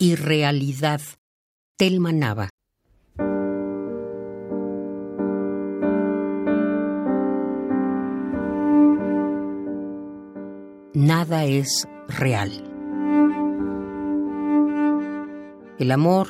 Irrealidad. 0.00 1.00
Telma 1.76 2.12
Nava. 2.12 2.50
Nada 10.94 11.46
es 11.46 11.88
real. 12.06 12.52
El 15.80 15.90
amor 15.90 16.28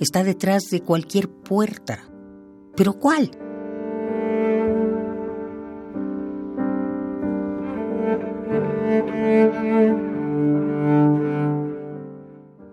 está 0.00 0.24
detrás 0.24 0.62
de 0.70 0.80
cualquier 0.80 1.28
puerta. 1.28 2.08
¿Pero 2.74 2.94
cuál? 2.94 3.30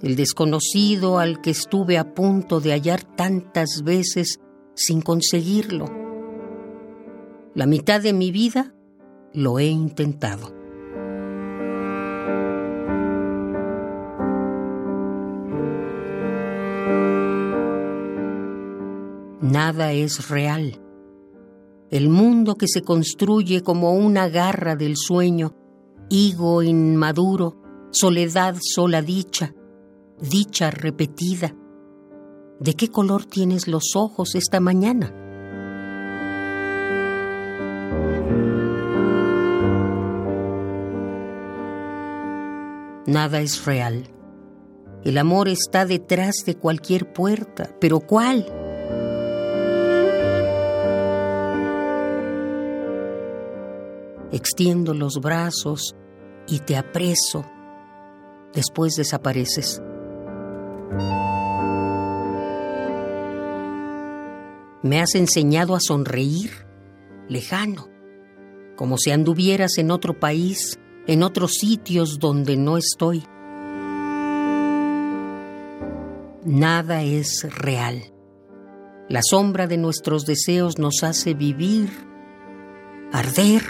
El 0.01 0.15
desconocido 0.15 1.19
al 1.19 1.41
que 1.41 1.51
estuve 1.51 1.97
a 1.97 2.13
punto 2.13 2.59
de 2.59 2.71
hallar 2.71 3.03
tantas 3.03 3.81
veces 3.83 4.39
sin 4.75 5.01
conseguirlo. 5.01 5.85
La 7.53 7.65
mitad 7.65 8.01
de 8.01 8.13
mi 8.13 8.31
vida 8.31 8.73
lo 9.33 9.59
he 9.59 9.65
intentado. 9.65 10.53
Nada 19.41 19.93
es 19.93 20.29
real. 20.29 20.79
El 21.89 22.09
mundo 22.09 22.55
que 22.55 22.67
se 22.67 22.83
construye 22.83 23.63
como 23.63 23.93
una 23.93 24.29
garra 24.29 24.75
del 24.75 24.95
sueño, 24.95 25.55
higo 26.09 26.61
inmaduro, 26.61 27.57
soledad 27.89 28.57
sola 28.61 29.01
dicha, 29.01 29.55
dicha 30.21 30.71
repetida. 30.71 31.55
¿De 32.59 32.73
qué 32.73 32.89
color 32.89 33.25
tienes 33.25 33.67
los 33.67 33.95
ojos 33.95 34.35
esta 34.35 34.59
mañana? 34.59 35.13
Nada 43.07 43.41
es 43.41 43.65
real. 43.65 44.07
El 45.03 45.17
amor 45.17 45.47
está 45.47 45.85
detrás 45.85 46.43
de 46.45 46.55
cualquier 46.55 47.11
puerta, 47.11 47.75
pero 47.79 48.01
¿cuál? 48.01 48.45
Extiendo 54.31 54.93
los 54.93 55.19
brazos 55.21 55.95
y 56.47 56.59
te 56.59 56.77
apreso. 56.77 57.45
Después 58.53 58.95
desapareces. 58.95 59.81
Me 64.81 65.01
has 65.01 65.15
enseñado 65.15 65.75
a 65.75 65.79
sonreír, 65.79 66.51
lejano, 67.27 67.89
como 68.75 68.97
si 68.97 69.11
anduvieras 69.11 69.77
en 69.77 69.91
otro 69.91 70.19
país, 70.19 70.79
en 71.05 71.21
otros 71.23 71.55
sitios 71.55 72.17
donde 72.19 72.55
no 72.55 72.77
estoy. 72.77 73.23
Nada 76.45 77.03
es 77.03 77.45
real. 77.55 78.13
La 79.09 79.21
sombra 79.21 79.67
de 79.67 79.77
nuestros 79.77 80.25
deseos 80.25 80.77
nos 80.77 81.03
hace 81.03 81.33
vivir, 81.33 81.89
arder. 83.11 83.63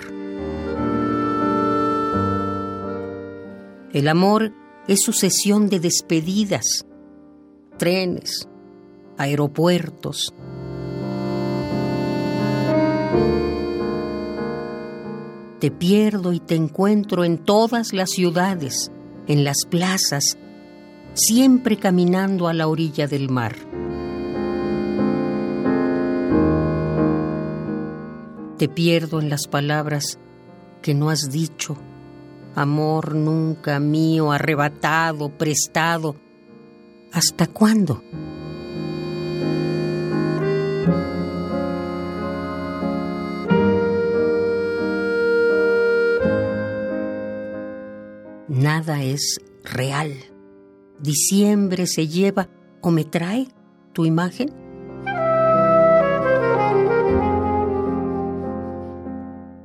El 3.94 4.08
amor 4.08 4.54
es 4.88 5.00
sucesión 5.02 5.70
de 5.70 5.80
despedidas, 5.80 6.86
trenes, 7.80 8.48
aeropuertos. 9.18 10.36
Te 15.60 15.72
pierdo 15.72 16.32
y 16.34 16.40
te 16.40 16.56
encuentro 16.56 17.24
en 17.24 17.38
todas 17.40 17.94
las 17.94 18.12
ciudades, 18.12 18.92
en 19.28 19.44
las 19.44 19.58
plazas, 19.68 20.38
siempre 21.14 21.78
caminando 21.78 22.48
a 22.48 22.54
la 22.54 22.68
orilla 22.68 23.08
del 23.08 23.30
mar. 23.30 23.56
Te 28.58 28.68
pierdo 28.68 29.20
en 29.22 29.30
las 29.30 29.48
palabras 29.48 30.20
que 30.82 30.94
no 30.94 31.10
has 31.10 31.32
dicho, 31.32 31.78
amor 32.56 33.16
nunca 33.16 33.80
mío, 33.80 34.34
arrebatado, 34.34 35.30
prestado, 35.30 36.16
¿Hasta 37.12 37.48
cuándo? 37.48 38.04
Nada 48.48 49.02
es 49.04 49.40
real. 49.64 50.14
Diciembre 51.00 51.88
se 51.88 52.08
lleva 52.08 52.50
o 52.82 52.92
me 52.92 53.06
trae 53.06 53.48
tu 53.94 54.06
imagen. 54.06 54.50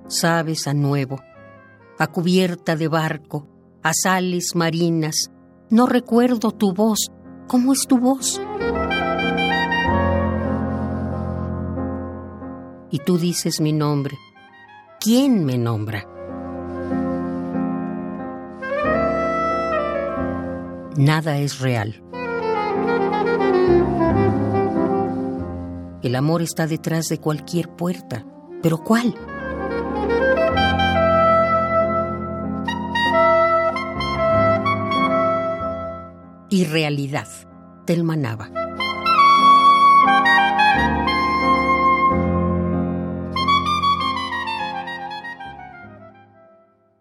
Sabes 0.06 0.66
a 0.66 0.74
nuevo, 0.74 1.20
a 1.98 2.06
cubierta 2.06 2.76
de 2.76 2.88
barco, 2.88 3.48
a 3.82 3.92
sales 3.94 4.54
marinas, 4.54 5.30
no 5.70 5.86
recuerdo 5.86 6.52
tu 6.52 6.72
voz, 6.72 7.10
¿Cómo 7.46 7.72
es 7.72 7.86
tu 7.86 7.98
voz? 7.98 8.40
Y 12.90 12.98
tú 13.00 13.18
dices 13.18 13.60
mi 13.60 13.72
nombre. 13.72 14.16
¿Quién 15.00 15.44
me 15.44 15.58
nombra? 15.58 16.06
Nada 20.96 21.38
es 21.38 21.60
real. 21.60 22.02
El 26.02 26.16
amor 26.16 26.42
está 26.42 26.66
detrás 26.66 27.08
de 27.08 27.18
cualquier 27.18 27.68
puerta. 27.68 28.24
¿Pero 28.62 28.78
cuál? 28.78 29.14
Y 36.54 36.62
realidad. 36.62 37.26
Telma 37.84 38.14
Nava. 38.14 38.48